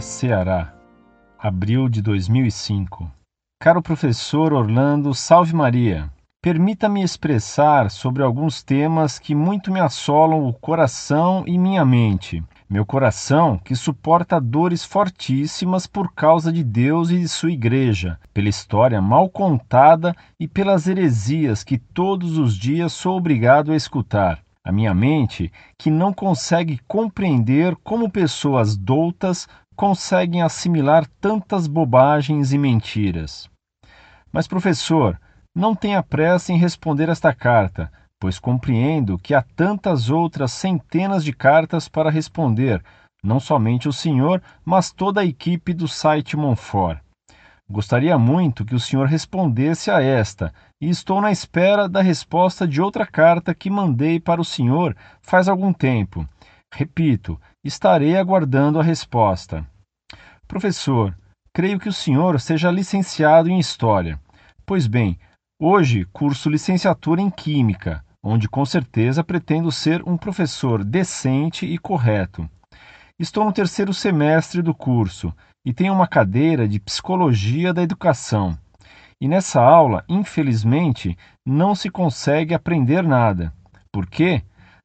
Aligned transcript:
Ceará, 0.00 0.74
abril 1.38 1.88
de 1.88 2.02
2005. 2.02 3.10
Caro 3.60 3.82
professor 3.82 4.52
Orlando, 4.52 5.14
salve 5.14 5.54
Maria. 5.54 6.10
Permita-me 6.42 7.02
expressar 7.02 7.90
sobre 7.90 8.22
alguns 8.22 8.62
temas 8.62 9.18
que 9.18 9.34
muito 9.34 9.72
me 9.72 9.80
assolam 9.80 10.46
o 10.46 10.52
coração 10.52 11.42
e 11.46 11.58
minha 11.58 11.84
mente. 11.84 12.42
Meu 12.68 12.84
coração, 12.84 13.58
que 13.58 13.74
suporta 13.74 14.40
dores 14.40 14.84
fortíssimas 14.84 15.86
por 15.86 16.12
causa 16.12 16.52
de 16.52 16.62
Deus 16.62 17.10
e 17.10 17.18
de 17.18 17.28
sua 17.28 17.50
igreja, 17.50 18.18
pela 18.34 18.48
história 18.48 19.00
mal 19.00 19.28
contada 19.28 20.14
e 20.38 20.46
pelas 20.46 20.86
heresias 20.86 21.64
que 21.64 21.78
todos 21.78 22.38
os 22.38 22.56
dias 22.56 22.92
sou 22.92 23.16
obrigado 23.16 23.72
a 23.72 23.76
escutar. 23.76 24.40
A 24.64 24.72
minha 24.72 24.92
mente, 24.92 25.52
que 25.78 25.92
não 25.92 26.12
consegue 26.12 26.80
compreender 26.88 27.76
como 27.84 28.10
pessoas 28.10 28.76
doutas 28.76 29.48
conseguem 29.76 30.42
assimilar 30.42 31.06
tantas 31.20 31.66
bobagens 31.66 32.52
e 32.52 32.58
mentiras. 32.58 33.48
Mas, 34.32 34.48
professor, 34.48 35.20
não 35.54 35.74
tenha 35.74 36.02
pressa 36.02 36.52
em 36.52 36.58
responder 36.58 37.08
esta 37.08 37.32
carta, 37.34 37.92
pois 38.18 38.38
compreendo 38.38 39.18
que 39.18 39.34
há 39.34 39.42
tantas 39.42 40.10
outras 40.10 40.52
centenas 40.52 41.22
de 41.22 41.32
cartas 41.32 41.88
para 41.88 42.10
responder, 42.10 42.82
não 43.22 43.38
somente 43.38 43.88
o 43.88 43.92
senhor, 43.92 44.42
mas 44.64 44.90
toda 44.90 45.20
a 45.20 45.24
equipe 45.24 45.72
do 45.72 45.86
site 45.86 46.36
Monfort. 46.36 46.98
Gostaria 47.68 48.16
muito 48.16 48.64
que 48.64 48.74
o 48.74 48.80
senhor 48.80 49.08
respondesse 49.08 49.90
a 49.90 50.00
esta, 50.00 50.54
e 50.80 50.88
estou 50.88 51.20
na 51.20 51.32
espera 51.32 51.88
da 51.88 52.00
resposta 52.00 52.66
de 52.66 52.80
outra 52.80 53.04
carta 53.04 53.54
que 53.54 53.68
mandei 53.68 54.20
para 54.20 54.40
o 54.40 54.44
senhor 54.44 54.96
faz 55.20 55.48
algum 55.48 55.72
tempo. 55.72 56.28
Repito, 56.72 57.40
estarei 57.64 58.16
aguardando 58.16 58.78
a 58.78 58.82
resposta. 58.82 59.66
Professor, 60.46 61.16
creio 61.52 61.78
que 61.78 61.88
o 61.88 61.92
senhor 61.92 62.40
seja 62.40 62.70
licenciado 62.70 63.48
em 63.48 63.58
História. 63.58 64.20
Pois 64.64 64.86
bem, 64.86 65.18
Hoje 65.58 66.04
curso 66.12 66.50
licenciatura 66.50 67.18
em 67.18 67.30
Química, 67.30 68.04
onde 68.22 68.46
com 68.46 68.62
certeza 68.66 69.24
pretendo 69.24 69.72
ser 69.72 70.06
um 70.06 70.14
professor 70.14 70.84
decente 70.84 71.64
e 71.64 71.78
correto. 71.78 72.46
Estou 73.18 73.42
no 73.42 73.50
terceiro 73.54 73.94
semestre 73.94 74.60
do 74.60 74.74
curso 74.74 75.32
e 75.64 75.72
tenho 75.72 75.94
uma 75.94 76.06
cadeira 76.06 76.68
de 76.68 76.78
Psicologia 76.78 77.72
da 77.72 77.82
Educação. 77.82 78.54
E 79.18 79.26
nessa 79.26 79.62
aula, 79.62 80.04
infelizmente, 80.06 81.16
não 81.42 81.74
se 81.74 81.88
consegue 81.88 82.52
aprender 82.52 83.02
nada. 83.02 83.50
Por 83.90 84.04
quê? 84.06 84.42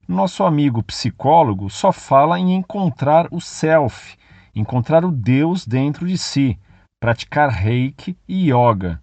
Nosso 0.07 0.45
amigo 0.45 0.81
psicólogo 0.81 1.69
só 1.69 1.91
fala 1.91 2.39
em 2.39 2.55
encontrar 2.55 3.27
o 3.29 3.41
self, 3.41 4.15
encontrar 4.55 5.05
o 5.05 5.11
Deus 5.11 5.65
dentro 5.65 6.07
de 6.07 6.17
si, 6.17 6.59
praticar 6.99 7.49
reiki 7.49 8.17
e 8.27 8.51
yoga 8.51 9.01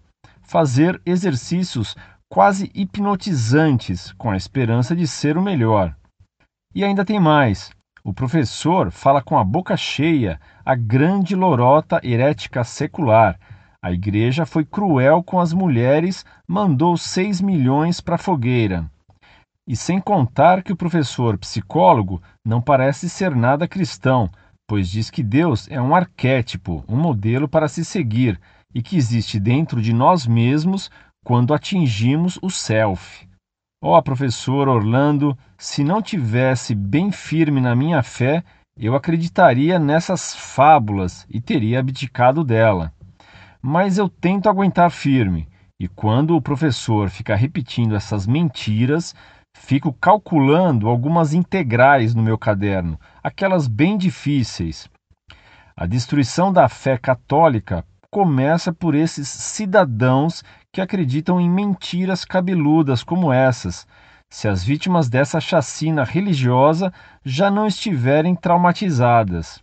fazer 0.48 0.98
exercícios 1.04 1.94
quase 2.26 2.70
hipnotizantes 2.74 4.12
com 4.12 4.30
a 4.30 4.36
esperança 4.36 4.96
de 4.96 5.06
ser 5.06 5.36
o 5.36 5.42
melhor. 5.42 5.94
E 6.74 6.82
ainda 6.82 7.04
tem 7.04 7.20
mais. 7.20 7.70
O 8.02 8.14
professor 8.14 8.90
fala 8.90 9.20
com 9.20 9.38
a 9.38 9.44
boca 9.44 9.76
cheia 9.76 10.40
a 10.64 10.74
grande 10.74 11.36
lorota 11.36 12.00
herética 12.02 12.64
secular. 12.64 13.38
A 13.82 13.92
igreja 13.92 14.46
foi 14.46 14.64
cruel 14.64 15.22
com 15.22 15.38
as 15.38 15.52
mulheres, 15.52 16.24
mandou 16.46 16.96
seis 16.96 17.42
milhões 17.42 18.00
para 18.00 18.14
a 18.14 18.18
fogueira. 18.18 18.90
E 19.66 19.76
sem 19.76 20.00
contar 20.00 20.62
que 20.62 20.72
o 20.72 20.76
professor 20.76 21.36
psicólogo 21.36 22.22
não 22.42 22.62
parece 22.62 23.10
ser 23.10 23.36
nada 23.36 23.68
cristão, 23.68 24.30
pois 24.68 24.90
diz 24.90 25.08
que 25.08 25.22
Deus 25.22 25.66
é 25.70 25.80
um 25.80 25.94
arquétipo, 25.94 26.84
um 26.86 26.96
modelo 26.96 27.48
para 27.48 27.66
se 27.66 27.82
seguir, 27.82 28.38
e 28.74 28.82
que 28.82 28.98
existe 28.98 29.40
dentro 29.40 29.80
de 29.80 29.94
nós 29.94 30.26
mesmos 30.26 30.90
quando 31.24 31.54
atingimos 31.54 32.38
o 32.42 32.50
self. 32.50 33.26
Ó 33.82 33.96
oh, 33.96 34.02
professor 34.02 34.68
Orlando, 34.68 35.36
se 35.56 35.82
não 35.82 36.02
tivesse 36.02 36.74
bem 36.74 37.10
firme 37.10 37.62
na 37.62 37.74
minha 37.74 38.02
fé, 38.02 38.44
eu 38.76 38.94
acreditaria 38.94 39.78
nessas 39.78 40.34
fábulas 40.34 41.26
e 41.30 41.40
teria 41.40 41.80
abdicado 41.80 42.44
dela. 42.44 42.92
Mas 43.62 43.96
eu 43.96 44.08
tento 44.08 44.50
aguentar 44.50 44.90
firme, 44.90 45.48
e 45.80 45.88
quando 45.88 46.36
o 46.36 46.42
professor 46.42 47.08
fica 47.08 47.34
repetindo 47.34 47.96
essas 47.96 48.26
mentiras, 48.26 49.14
fico 49.58 49.92
calculando 49.92 50.88
algumas 50.88 51.34
integrais 51.34 52.14
no 52.14 52.22
meu 52.22 52.38
caderno, 52.38 52.98
aquelas 53.22 53.66
bem 53.66 53.98
difíceis. 53.98 54.88
A 55.76 55.84
destruição 55.84 56.52
da 56.52 56.68
fé 56.68 56.96
católica 56.96 57.84
começa 58.10 58.72
por 58.72 58.94
esses 58.94 59.28
cidadãos 59.28 60.42
que 60.72 60.80
acreditam 60.80 61.40
em 61.40 61.50
mentiras 61.50 62.24
cabeludas 62.24 63.02
como 63.02 63.32
essas, 63.32 63.86
se 64.30 64.48
as 64.48 64.62
vítimas 64.64 65.08
dessa 65.08 65.40
chacina 65.40 66.04
religiosa 66.04 66.92
já 67.24 67.50
não 67.50 67.66
estiverem 67.66 68.34
traumatizadas. 68.34 69.62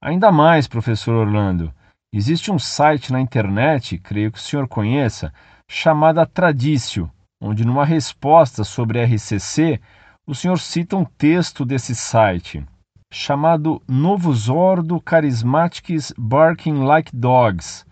Ainda 0.00 0.30
mais, 0.30 0.68
professor 0.68 1.14
Orlando, 1.14 1.72
existe 2.12 2.52
um 2.52 2.58
site 2.58 3.12
na 3.12 3.20
internet, 3.20 3.98
creio 3.98 4.30
que 4.30 4.38
o 4.38 4.42
senhor 4.42 4.68
conheça, 4.68 5.32
chamada 5.68 6.26
Tradicio, 6.26 7.10
onde 7.46 7.64
numa 7.64 7.84
resposta 7.84 8.64
sobre 8.64 9.00
RCC, 9.00 9.80
o 10.26 10.34
senhor 10.34 10.58
cita 10.58 10.96
um 10.96 11.04
texto 11.04 11.64
desse 11.64 11.94
site 11.94 12.66
chamado 13.12 13.80
Novus 13.88 14.48
Ordo 14.48 15.00
Charismatics 15.00 16.12
Barking 16.18 16.84
Like 16.84 17.14
Dogs, 17.14 17.86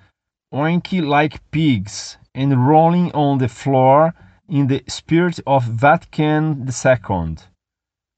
Oink 0.52 1.00
Like 1.00 1.38
Pigs, 1.52 2.18
and 2.34 2.54
Rolling 2.56 3.12
on 3.14 3.38
the 3.38 3.48
Floor 3.48 4.12
in 4.48 4.66
the 4.66 4.82
Spirit 4.88 5.40
of 5.46 5.64
Vatican 5.66 6.66
II. 6.66 7.36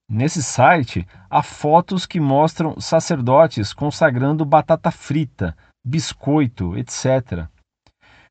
Nesse 0.08 0.42
site 0.42 1.06
há 1.28 1.42
fotos 1.42 2.06
que 2.06 2.18
mostram 2.18 2.80
sacerdotes 2.80 3.74
consagrando 3.74 4.44
batata 4.46 4.90
frita, 4.90 5.54
biscoito, 5.84 6.78
etc. 6.78 7.46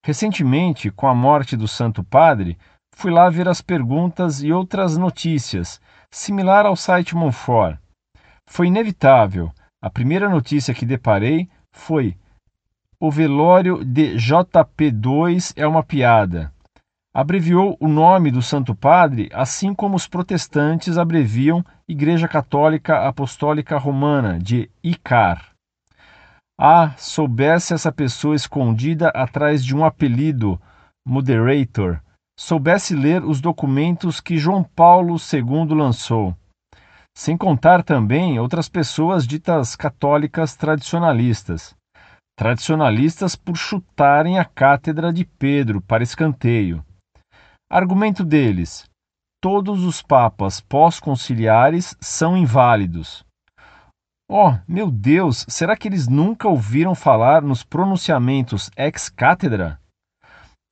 Recentemente, 0.04 0.90
com 0.90 1.08
a 1.08 1.16
morte 1.16 1.56
do 1.56 1.68
Santo 1.68 2.04
Padre, 2.04 2.58
fui 2.96 3.12
lá 3.12 3.30
ver 3.30 3.48
as 3.48 3.62
perguntas 3.62 4.42
e 4.42 4.52
outras 4.52 4.98
notícias, 4.98 5.80
similar 6.10 6.66
ao 6.66 6.76
site 6.76 7.16
Monfort. 7.16 7.78
Foi 8.48 8.68
inevitável. 8.68 9.52
A 9.82 9.90
primeira 9.90 10.30
notícia 10.30 10.74
que 10.74 10.86
deparei 10.86 11.50
foi: 11.72 12.18
O 13.00 13.12
velório 13.12 13.84
de 13.84 14.16
JP2 14.16 15.54
é 15.56 15.68
uma 15.68 15.84
piada. 15.84 16.52
Abreviou 17.14 17.78
o 17.80 17.88
nome 17.88 18.32
do 18.32 18.42
Santo 18.42 18.74
Padre, 18.74 19.30
assim 19.34 19.74
como 19.74 19.96
os 19.96 20.08
protestantes 20.08 20.98
abreviam 20.98 21.64
Igreja 21.88 22.28
Católica 22.28 23.08
Apostólica 23.08 23.78
Romana, 23.78 24.40
de 24.40 24.70
ICAR. 24.84 25.52
Ah, 26.58 26.94
soubesse 26.98 27.74
essa 27.74 27.92
pessoa 27.92 28.36
escondida 28.36 29.10
atrás 29.10 29.64
de 29.64 29.76
um 29.76 29.84
apelido, 29.84 30.60
moderator, 31.06 32.02
soubesse 32.40 32.96
ler 32.96 33.24
os 33.24 33.42
documentos 33.42 34.20
que 34.20 34.38
João 34.38 34.64
Paulo 34.64 35.16
II 35.16 35.76
lançou 35.76 36.36
sem 37.18 37.38
contar 37.38 37.82
também 37.82 38.38
outras 38.40 38.68
pessoas 38.68 39.26
ditas 39.26 39.76
católicas 39.76 40.56
tradicionalistas. 40.56 41.74
Tradicionalistas 42.38 43.36
por 43.36 43.56
chutarem 43.56 44.38
a 44.38 44.44
cátedra 44.44 45.14
de 45.14 45.24
Pedro 45.24 45.80
para 45.80 46.04
escanteio. 46.04 46.86
Argumento 47.72 48.26
deles: 48.26 48.84
todos 49.42 49.86
os 49.86 50.02
papas 50.02 50.60
pós-conciliares 50.60 51.96
são 52.02 52.36
inválidos. 52.36 53.24
Oh, 54.30 54.54
meu 54.68 54.92
Deus, 54.92 55.46
será 55.48 55.78
que 55.78 55.88
eles 55.88 56.08
nunca 56.08 56.50
ouviram 56.50 56.94
falar 56.94 57.42
nos 57.42 57.64
pronunciamentos 57.64 58.70
ex-cátedra? 58.76 59.80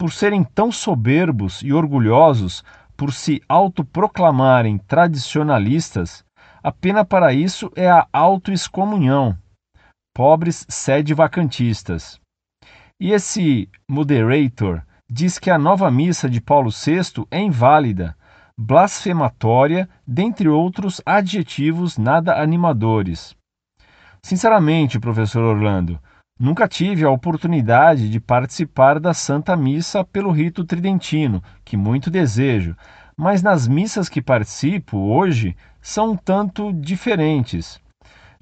Por 0.04 0.12
serem 0.12 0.44
tão 0.44 0.70
soberbos 0.70 1.62
e 1.62 1.72
orgulhosos, 1.72 2.62
por 2.98 3.14
se 3.14 3.42
autoproclamarem 3.48 4.78
tradicionalistas, 4.78 6.26
a 6.62 6.74
pena 6.74 7.06
para 7.06 7.32
isso 7.32 7.72
é 7.74 7.90
a 7.90 8.06
autoexcomunhão. 8.12 9.38
Pobres 10.14 10.66
sede 10.68 11.14
vacantistas. 11.14 12.20
E 13.00 13.14
esse 13.14 13.70
moderator 13.90 14.84
diz 15.10 15.40
que 15.40 15.50
a 15.50 15.58
nova 15.58 15.90
missa 15.90 16.30
de 16.30 16.42
Paulo 16.42 16.70
VI 16.70 17.26
é 17.32 17.40
inválida, 17.40 18.14
blasfematória, 18.60 19.88
dentre 20.06 20.50
outros 20.50 21.02
adjetivos 21.06 21.98
nada 21.98 22.42
animadores. 22.42 23.34
Sinceramente, 24.22 25.00
professor 25.00 25.44
Orlando, 25.46 25.98
nunca 26.44 26.68
tive 26.68 27.06
a 27.06 27.10
oportunidade 27.10 28.10
de 28.10 28.20
participar 28.20 29.00
da 29.00 29.14
Santa 29.14 29.56
Missa 29.56 30.04
pelo 30.04 30.30
rito 30.30 30.66
tridentino, 30.66 31.42
que 31.64 31.78
muito 31.78 32.12
desejo, 32.12 32.76
mas 33.16 33.42
nas 33.42 33.66
missas 33.66 34.10
que 34.10 34.22
participo 34.22 34.98
hoje 34.98 35.56
são 35.82 36.12
um 36.12 36.18
tanto 36.18 36.74
diferentes. 36.74 37.80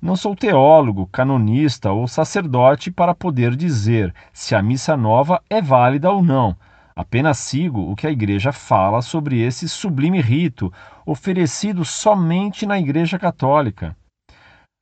Não 0.02 0.16
sou 0.16 0.36
teólogo, 0.36 1.08
canonista 1.12 1.92
ou 1.92 2.08
sacerdote 2.08 2.90
para 2.90 3.14
poder 3.14 3.56
dizer 3.56 4.12
se 4.34 4.56
a 4.56 4.64
missa 4.64 4.98
nova 4.98 5.40
é 5.48 5.62
válida 5.62 6.10
ou 6.10 6.24
não. 6.24 6.58
Apenas 6.96 7.38
sigo 7.38 7.82
o 7.92 7.96
que 7.96 8.08
a 8.08 8.12
Igreja 8.12 8.52
fala 8.52 9.04
sobre 9.04 9.40
esse 9.40 9.70
sublime 9.70 10.20
rito, 10.20 10.74
oferecido 11.06 11.86
somente 11.86 12.66
na 12.66 12.80
Igreja 12.80 13.20
Católica. 13.20 13.96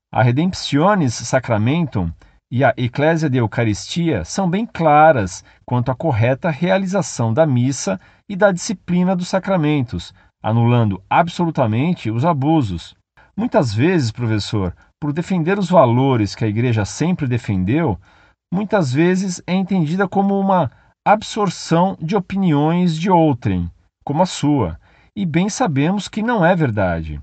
A 0.10 0.24
Redemptionis 0.24 1.16
Sacramentum 1.16 2.10
e 2.52 2.64
a 2.64 2.74
Eclésia 2.76 3.30
de 3.30 3.38
Eucaristia 3.38 4.26
são 4.26 4.50
bem 4.50 4.66
claras 4.66 5.44
quanto 5.66 5.92
à 5.92 5.96
correta 5.96 6.50
realização 6.50 7.32
da 7.34 7.46
missa 7.46 8.00
e 8.28 8.36
da 8.36 8.52
disciplina 8.52 9.16
dos 9.16 9.28
sacramentos, 9.28 10.14
anulando 10.42 11.02
absolutamente 11.10 12.10
os 12.10 12.26
abusos. 12.26 12.96
Muitas 13.38 13.74
vezes, 13.74 14.12
professor, 14.12 14.76
por 15.00 15.14
defender 15.14 15.60
os 15.60 15.70
valores 15.70 16.34
que 16.34 16.44
a 16.44 16.48
Igreja 16.48 16.86
sempre 16.86 17.28
defendeu, 17.28 18.00
muitas 18.52 18.92
vezes 18.92 19.42
é 19.46 19.54
entendida 19.54 20.08
como 20.08 20.38
uma 20.40 20.72
absorção 21.08 21.96
de 22.02 22.16
opiniões 22.16 22.98
de 22.98 23.12
outrem, 23.12 23.72
como 24.04 24.24
a 24.24 24.26
sua, 24.26 24.80
e 25.16 25.26
bem 25.26 25.50
sabemos 25.50 26.08
que 26.08 26.24
não 26.24 26.44
é 26.44 26.56
verdade. 26.56 27.22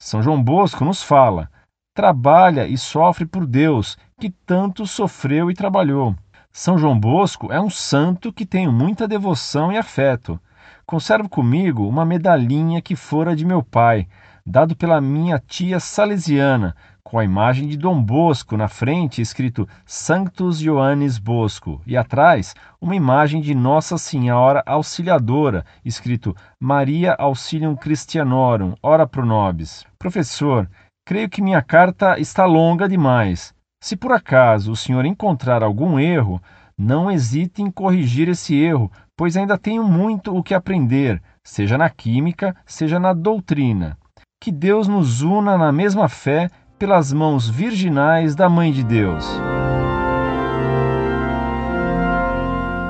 São 0.00 0.22
João 0.22 0.42
Bosco 0.42 0.84
nos 0.84 1.02
fala: 1.02 1.50
trabalha 1.94 2.66
e 2.68 2.78
sofre 2.78 3.26
por 3.26 3.46
Deus, 3.46 3.98
que 4.18 4.30
tanto 4.44 4.86
sofreu 4.86 5.50
e 5.50 5.54
trabalhou. 5.54 6.14
São 6.52 6.76
João 6.76 6.98
Bosco 6.98 7.52
é 7.52 7.60
um 7.60 7.70
santo 7.70 8.32
que 8.32 8.44
tenho 8.44 8.72
muita 8.72 9.06
devoção 9.06 9.70
e 9.70 9.76
afeto. 9.76 10.40
Conservo 10.84 11.28
comigo 11.28 11.86
uma 11.86 12.04
medalhinha 12.04 12.82
que 12.82 12.96
fora 12.96 13.36
de 13.36 13.44
meu 13.44 13.62
pai, 13.62 14.08
dado 14.44 14.74
pela 14.74 15.00
minha 15.00 15.38
tia 15.38 15.78
salesiana, 15.78 16.74
com 17.04 17.18
a 17.18 17.24
imagem 17.24 17.68
de 17.68 17.76
Dom 17.76 18.02
Bosco 18.02 18.56
na 18.56 18.66
frente, 18.66 19.22
escrito 19.22 19.68
Sanctus 19.86 20.60
Ioannis 20.60 21.16
Bosco, 21.16 21.80
e 21.86 21.96
atrás 21.96 22.54
uma 22.80 22.96
imagem 22.96 23.40
de 23.40 23.54
Nossa 23.54 23.96
Senhora 23.96 24.62
Auxiliadora, 24.66 25.64
escrito 25.84 26.34
Maria 26.58 27.14
Auxilium 27.18 27.76
Christianorum, 27.76 28.74
ora 28.82 29.06
pro 29.06 29.24
nobis. 29.24 29.86
Professor, 29.98 30.68
creio 31.06 31.28
que 31.28 31.40
minha 31.40 31.62
carta 31.62 32.18
está 32.18 32.44
longa 32.44 32.88
demais. 32.88 33.54
Se 33.80 33.96
por 33.96 34.12
acaso 34.12 34.72
o 34.72 34.76
senhor 34.76 35.04
encontrar 35.04 35.62
algum 35.62 35.98
erro, 35.98 36.42
não 36.76 37.10
hesite 37.10 37.62
em 37.62 37.70
corrigir 37.70 38.28
esse 38.28 38.54
erro, 38.56 38.90
pois 39.16 39.36
ainda 39.36 39.56
tenho 39.56 39.84
muito 39.84 40.36
o 40.36 40.42
que 40.42 40.52
aprender, 40.52 41.22
seja 41.44 41.78
na 41.78 41.88
química, 41.88 42.54
seja 42.66 42.98
na 42.98 43.12
doutrina 43.12 43.96
que 44.40 44.52
Deus 44.52 44.86
nos 44.86 45.22
una 45.22 45.58
na 45.58 45.72
mesma 45.72 46.08
fé 46.08 46.48
pelas 46.78 47.12
mãos 47.12 47.48
virginais 47.48 48.36
da 48.36 48.48
Mãe 48.48 48.70
de 48.70 48.84
Deus. 48.84 49.26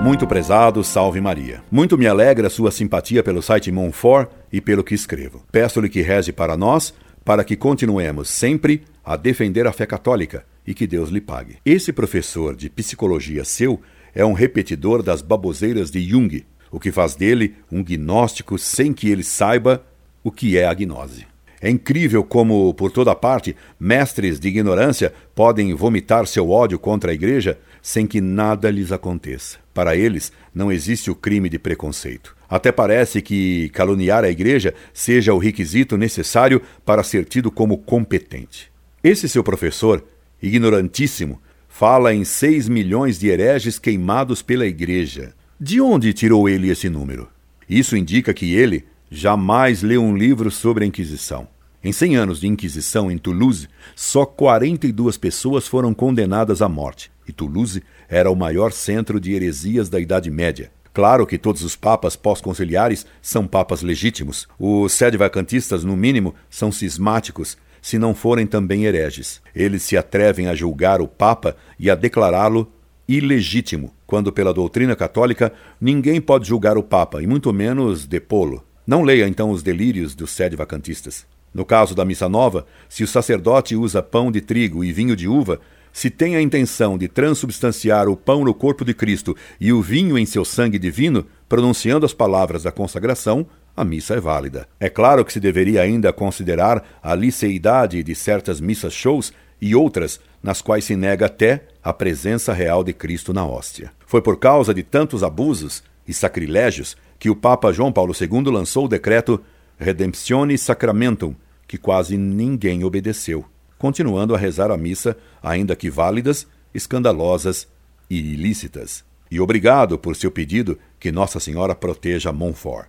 Muito 0.02 0.26
prezado, 0.26 0.84
salve 0.84 1.20
Maria. 1.20 1.62
Muito 1.70 1.96
me 1.96 2.06
alegra 2.06 2.50
sua 2.50 2.70
simpatia 2.70 3.22
pelo 3.22 3.42
site 3.42 3.72
Monfort 3.72 4.30
e 4.52 4.60
pelo 4.60 4.84
que 4.84 4.94
escrevo. 4.94 5.42
Peço-lhe 5.50 5.88
que 5.88 6.02
reze 6.02 6.32
para 6.32 6.56
nós, 6.56 6.94
para 7.24 7.42
que 7.42 7.56
continuemos 7.56 8.28
sempre 8.28 8.84
a 9.02 9.16
defender 9.16 9.66
a 9.66 9.72
fé 9.72 9.86
católica 9.86 10.44
e 10.68 10.74
que 10.74 10.86
Deus 10.86 11.08
lhe 11.08 11.20
pague. 11.20 11.56
Esse 11.64 11.94
professor 11.94 12.54
de 12.54 12.68
psicologia 12.68 13.42
seu 13.42 13.80
é 14.14 14.22
um 14.22 14.34
repetidor 14.34 15.02
das 15.02 15.22
baboseiras 15.22 15.90
de 15.90 16.06
Jung, 16.06 16.44
o 16.70 16.78
que 16.78 16.92
faz 16.92 17.14
dele 17.14 17.54
um 17.72 17.82
gnóstico 17.82 18.58
sem 18.58 18.92
que 18.92 19.08
ele 19.08 19.22
saiba 19.22 19.82
o 20.22 20.30
que 20.30 20.58
é 20.58 20.66
a 20.66 20.74
gnose. 20.74 21.26
É 21.58 21.70
incrível 21.70 22.22
como, 22.22 22.74
por 22.74 22.90
toda 22.90 23.14
parte, 23.14 23.56
mestres 23.80 24.38
de 24.38 24.48
ignorância 24.48 25.10
podem 25.34 25.72
vomitar 25.72 26.26
seu 26.26 26.50
ódio 26.50 26.78
contra 26.78 27.12
a 27.12 27.14
igreja 27.14 27.58
sem 27.80 28.06
que 28.06 28.20
nada 28.20 28.70
lhes 28.70 28.92
aconteça. 28.92 29.56
Para 29.72 29.96
eles, 29.96 30.30
não 30.54 30.70
existe 30.70 31.10
o 31.10 31.14
crime 31.14 31.48
de 31.48 31.58
preconceito. 31.58 32.36
Até 32.46 32.70
parece 32.70 33.22
que 33.22 33.70
caluniar 33.70 34.22
a 34.22 34.28
igreja 34.28 34.74
seja 34.92 35.32
o 35.32 35.38
requisito 35.38 35.96
necessário 35.96 36.60
para 36.84 37.02
ser 37.02 37.24
tido 37.24 37.50
como 37.50 37.78
competente. 37.78 38.70
Esse 39.02 39.28
seu 39.28 39.42
professor, 39.42 40.04
ignorantíssimo, 40.42 41.40
fala 41.68 42.14
em 42.14 42.24
seis 42.24 42.68
milhões 42.68 43.18
de 43.18 43.28
hereges 43.28 43.78
queimados 43.78 44.42
pela 44.42 44.66
igreja. 44.66 45.34
De 45.60 45.80
onde 45.80 46.12
tirou 46.12 46.48
ele 46.48 46.70
esse 46.70 46.88
número? 46.88 47.28
Isso 47.68 47.96
indica 47.96 48.32
que 48.32 48.54
ele, 48.54 48.84
jamais 49.10 49.82
leu 49.82 50.02
um 50.02 50.16
livro 50.16 50.50
sobre 50.50 50.84
a 50.84 50.86
Inquisição. 50.86 51.48
Em 51.82 51.92
100 51.92 52.16
anos 52.16 52.40
de 52.40 52.48
Inquisição 52.48 53.10
em 53.10 53.16
Toulouse, 53.16 53.68
só 53.94 54.26
42 54.26 55.16
pessoas 55.16 55.68
foram 55.68 55.94
condenadas 55.94 56.60
à 56.60 56.68
morte, 56.68 57.10
e 57.28 57.32
Toulouse 57.32 57.82
era 58.08 58.30
o 58.30 58.36
maior 58.36 58.72
centro 58.72 59.20
de 59.20 59.32
heresias 59.32 59.88
da 59.88 60.00
Idade 60.00 60.30
Média. 60.30 60.72
Claro 60.92 61.26
que 61.26 61.38
todos 61.38 61.62
os 61.62 61.76
papas 61.76 62.16
pós-conciliares 62.16 63.06
são 63.22 63.46
papas 63.46 63.82
legítimos. 63.82 64.48
Os 64.58 64.92
sede-vacantistas, 64.92 65.84
no 65.84 65.96
mínimo, 65.96 66.34
são 66.50 66.72
cismáticos, 66.72 67.56
se 67.88 67.98
não 67.98 68.14
forem 68.14 68.46
também 68.46 68.84
hereges. 68.84 69.40
Eles 69.54 69.82
se 69.82 69.96
atrevem 69.96 70.46
a 70.46 70.54
julgar 70.54 71.00
o 71.00 71.08
papa 71.08 71.56
e 71.80 71.90
a 71.90 71.94
declará-lo 71.94 72.70
ilegítimo, 73.08 73.94
quando 74.06 74.30
pela 74.30 74.52
doutrina 74.52 74.94
católica 74.94 75.50
ninguém 75.80 76.20
pode 76.20 76.46
julgar 76.46 76.76
o 76.76 76.82
papa, 76.82 77.22
e 77.22 77.26
muito 77.26 77.50
menos 77.50 78.04
depô-lo. 78.04 78.62
Não 78.86 79.02
leia 79.02 79.26
então 79.26 79.50
os 79.50 79.62
delírios 79.62 80.14
dos 80.14 80.32
sede 80.32 80.54
vacantistas. 80.54 81.24
No 81.54 81.64
caso 81.64 81.94
da 81.94 82.04
missa 82.04 82.28
nova, 82.28 82.66
se 82.90 83.02
o 83.02 83.08
sacerdote 83.08 83.74
usa 83.74 84.02
pão 84.02 84.30
de 84.30 84.42
trigo 84.42 84.84
e 84.84 84.92
vinho 84.92 85.16
de 85.16 85.26
uva, 85.26 85.58
se 85.90 86.10
tem 86.10 86.36
a 86.36 86.42
intenção 86.42 86.98
de 86.98 87.08
transubstanciar 87.08 88.06
o 88.06 88.18
pão 88.18 88.44
no 88.44 88.52
corpo 88.52 88.84
de 88.84 88.92
Cristo 88.92 89.34
e 89.58 89.72
o 89.72 89.80
vinho 89.80 90.18
em 90.18 90.26
seu 90.26 90.44
sangue 90.44 90.78
divino, 90.78 91.24
pronunciando 91.48 92.04
as 92.04 92.12
palavras 92.12 92.64
da 92.64 92.70
consagração, 92.70 93.46
a 93.78 93.84
missa 93.84 94.14
é 94.14 94.20
válida. 94.20 94.68
É 94.80 94.88
claro 94.88 95.24
que 95.24 95.32
se 95.32 95.38
deveria 95.38 95.82
ainda 95.82 96.12
considerar 96.12 96.84
a 97.00 97.14
liceidade 97.14 98.02
de 98.02 98.14
certas 98.14 98.60
missas 98.60 98.92
shows 98.92 99.32
e 99.60 99.74
outras 99.74 100.20
nas 100.42 100.60
quais 100.60 100.84
se 100.84 100.96
nega 100.96 101.26
até 101.26 101.68
a 101.82 101.92
presença 101.92 102.52
real 102.52 102.82
de 102.82 102.92
Cristo 102.92 103.32
na 103.32 103.46
hóstia. 103.46 103.92
Foi 104.04 104.20
por 104.20 104.36
causa 104.36 104.74
de 104.74 104.82
tantos 104.82 105.22
abusos 105.22 105.82
e 106.06 106.12
sacrilégios 106.12 106.96
que 107.20 107.30
o 107.30 107.36
Papa 107.36 107.72
João 107.72 107.92
Paulo 107.92 108.12
II 108.20 108.52
lançou 108.52 108.86
o 108.86 108.88
decreto 108.88 109.40
Redemptione 109.78 110.58
Sacramentum, 110.58 111.36
que 111.66 111.78
quase 111.78 112.16
ninguém 112.16 112.82
obedeceu, 112.82 113.44
continuando 113.78 114.34
a 114.34 114.38
rezar 114.38 114.72
a 114.72 114.76
missa, 114.76 115.16
ainda 115.40 115.76
que 115.76 115.88
válidas, 115.88 116.48
escandalosas 116.74 117.68
e 118.10 118.18
ilícitas. 118.18 119.04
E 119.30 119.40
obrigado 119.40 119.98
por 119.98 120.16
seu 120.16 120.32
pedido 120.32 120.76
que 120.98 121.12
Nossa 121.12 121.38
Senhora 121.38 121.76
proteja 121.76 122.32
Montfort. 122.32 122.88